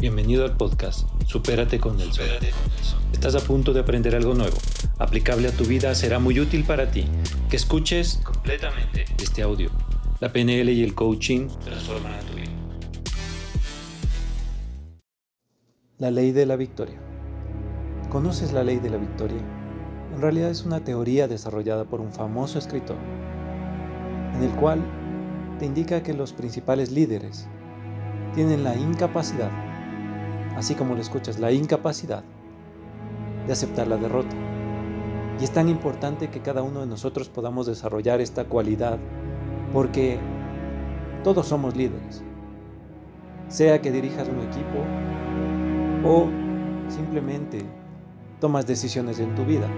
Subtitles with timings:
[0.00, 2.24] Bienvenido al podcast Supérate con Nelson.
[3.12, 4.56] Estás a punto de aprender algo nuevo,
[4.96, 7.04] aplicable a tu vida, será muy útil para ti.
[7.50, 9.72] Que escuches completamente este audio.
[10.20, 12.50] La PNL y el coaching transforman a tu vida.
[15.98, 17.00] La ley de la victoria.
[18.08, 19.42] ¿Conoces la ley de la victoria?
[20.14, 22.98] En realidad es una teoría desarrollada por un famoso escritor,
[24.36, 24.80] en el cual
[25.58, 27.48] te indica que los principales líderes
[28.36, 29.67] tienen la incapacidad
[30.58, 32.24] así como lo escuchas, la incapacidad
[33.46, 34.34] de aceptar la derrota.
[35.40, 38.98] Y es tan importante que cada uno de nosotros podamos desarrollar esta cualidad,
[39.72, 40.18] porque
[41.22, 42.24] todos somos líderes.
[43.46, 44.84] Sea que dirijas un equipo
[46.04, 46.28] o
[46.88, 47.64] simplemente
[48.40, 49.68] tomas decisiones en tu vida.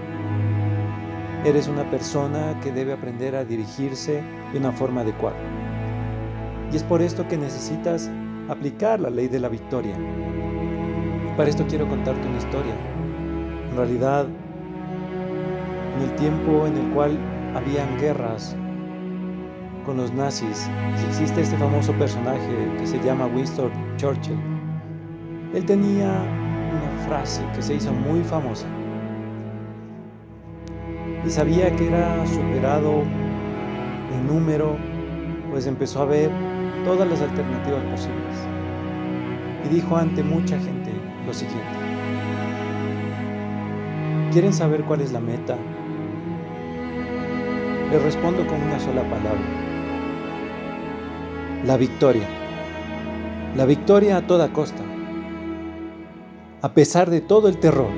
[1.45, 5.37] Eres una persona que debe aprender a dirigirse de una forma adecuada.
[6.71, 8.09] Y es por esto que necesitas
[8.49, 9.95] aplicar la ley de la victoria.
[11.37, 12.73] Para esto quiero contarte una historia.
[13.71, 14.27] En realidad,
[15.95, 17.17] en el tiempo en el cual
[17.55, 18.55] habían guerras
[19.85, 20.69] con los nazis,
[21.07, 24.39] existe este famoso personaje que se llama Winston Churchill.
[25.53, 28.67] Él tenía una frase que se hizo muy famosa
[31.25, 33.03] y sabía que era superado
[34.13, 34.77] en número,
[35.51, 36.31] pues empezó a ver
[36.83, 38.37] todas las alternativas posibles.
[39.65, 40.91] Y dijo ante mucha gente
[41.25, 41.61] lo siguiente.
[44.31, 45.57] ¿Quieren saber cuál es la meta?
[47.91, 49.41] Les respondo con una sola palabra.
[51.65, 52.27] La victoria.
[53.55, 54.81] La victoria a toda costa.
[56.61, 57.89] A pesar de todo el terror.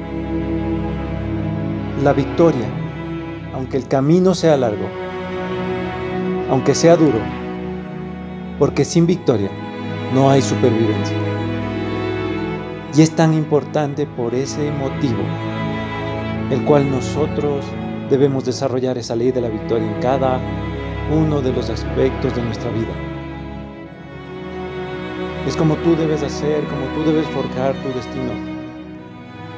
[2.03, 2.67] La victoria,
[3.53, 4.87] aunque el camino sea largo,
[6.49, 7.19] aunque sea duro,
[8.63, 9.49] porque sin victoria
[10.13, 11.17] no hay supervivencia.
[12.95, 15.21] Y es tan importante por ese motivo,
[16.49, 17.65] el cual nosotros
[18.09, 20.39] debemos desarrollar esa ley de la victoria en cada
[21.11, 22.93] uno de los aspectos de nuestra vida.
[25.45, 28.31] Es como tú debes hacer, como tú debes forjar tu destino.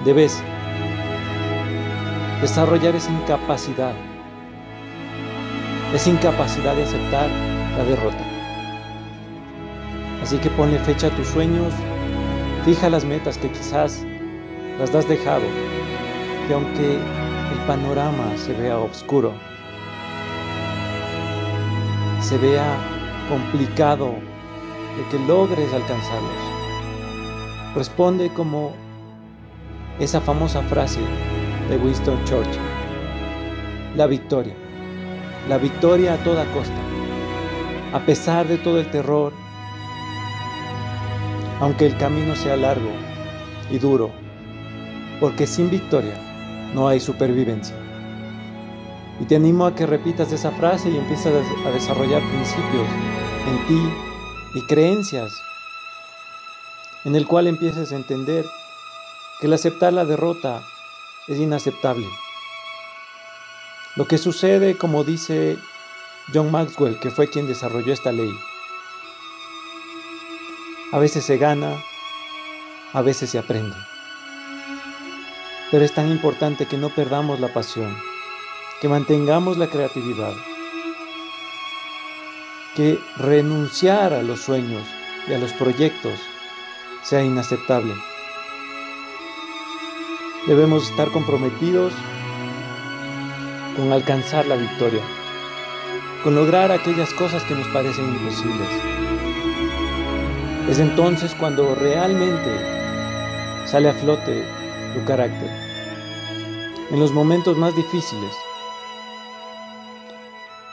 [0.03, 0.41] Debes
[2.41, 3.93] desarrollar esa incapacidad,
[5.93, 7.29] esa incapacidad de aceptar
[7.77, 8.34] la derrota.
[10.25, 11.71] Así que ponle fecha a tus sueños,
[12.65, 14.03] Fija las metas que quizás
[14.79, 15.43] las has dejado,
[16.49, 19.33] y aunque el panorama se vea oscuro,
[22.21, 22.75] se vea
[23.29, 24.15] complicado
[24.97, 26.31] de que logres alcanzarlos,
[27.75, 28.73] responde como
[29.99, 31.01] esa famosa frase
[31.69, 32.63] de Winston Churchill,
[33.95, 34.55] la victoria,
[35.47, 36.81] la victoria a toda costa,
[37.93, 39.44] a pesar de todo el terror,
[41.59, 42.91] aunque el camino sea largo
[43.69, 44.11] y duro,
[45.19, 46.17] porque sin victoria
[46.73, 47.75] no hay supervivencia.
[49.19, 52.87] Y te animo a que repitas esa frase y empieces a desarrollar principios
[53.47, 53.89] en ti
[54.55, 55.31] y creencias
[57.05, 58.45] en el cual empieces a entender
[59.39, 60.61] que el aceptar la derrota
[61.27, 62.07] es inaceptable.
[63.95, 65.57] Lo que sucede, como dice
[66.33, 68.31] John Maxwell, que fue quien desarrolló esta ley,
[70.95, 71.83] a veces se gana,
[72.93, 73.75] a veces se aprende.
[75.69, 77.93] Pero es tan importante que no perdamos la pasión,
[78.79, 80.31] que mantengamos la creatividad,
[82.77, 84.87] que renunciar a los sueños
[85.27, 86.17] y a los proyectos
[87.03, 87.93] sea inaceptable.
[90.47, 91.91] Debemos estar comprometidos
[93.75, 95.03] con alcanzar la victoria,
[96.23, 99.04] con lograr aquellas cosas que nos parecen imposibles.
[100.69, 102.49] Es entonces cuando realmente
[103.67, 104.43] sale a flote
[104.95, 105.47] tu carácter.
[106.89, 108.33] En los momentos más difíciles,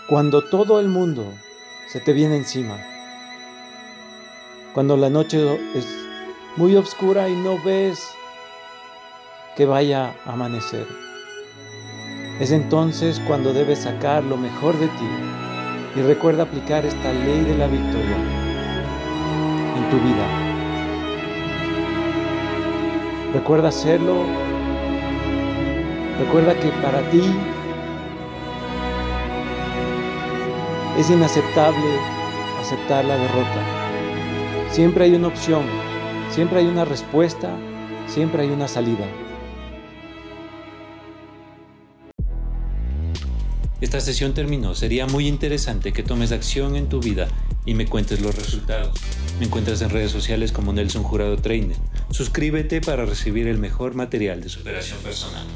[0.08, 1.26] cuando todo el mundo
[1.88, 2.78] se te viene encima,
[4.72, 5.86] cuando la noche es
[6.56, 8.02] muy oscura y no ves
[9.56, 10.86] que vaya a amanecer.
[12.40, 15.08] Es entonces cuando debes sacar lo mejor de ti
[15.96, 18.41] y recuerda aplicar esta ley de la victoria
[19.90, 20.26] tu vida.
[23.32, 24.24] Recuerda hacerlo.
[26.18, 27.22] Recuerda que para ti
[30.98, 31.98] es inaceptable
[32.60, 34.68] aceptar la derrota.
[34.70, 35.62] Siempre hay una opción,
[36.30, 37.50] siempre hay una respuesta,
[38.06, 39.06] siempre hay una salida.
[43.80, 44.74] Esta sesión terminó.
[44.74, 47.28] Sería muy interesante que tomes acción en tu vida
[47.66, 48.92] y me cuentes los resultados.
[49.38, 51.76] Me encuentras en redes sociales como Nelson Jurado Trainer.
[52.10, 55.46] Suscríbete para recibir el mejor material de superación personal.